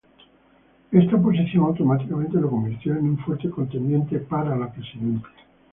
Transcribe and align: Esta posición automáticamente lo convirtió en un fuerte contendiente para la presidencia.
Esta 0.91 1.15
posición 1.15 1.65
automáticamente 1.65 2.39
lo 2.41 2.49
convirtió 2.49 2.93
en 2.97 3.07
un 3.09 3.17
fuerte 3.19 3.51
contendiente 3.51 4.17
para 4.17 4.55
la 4.55 4.71
presidencia. 4.73 5.29